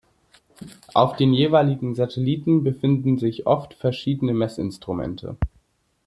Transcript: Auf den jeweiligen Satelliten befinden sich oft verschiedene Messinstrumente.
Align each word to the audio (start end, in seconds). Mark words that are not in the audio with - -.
Auf 0.95 1.15
den 1.15 1.31
jeweiligen 1.31 1.93
Satelliten 1.93 2.63
befinden 2.63 3.19
sich 3.19 3.45
oft 3.45 3.75
verschiedene 3.75 4.33
Messinstrumente. 4.33 5.37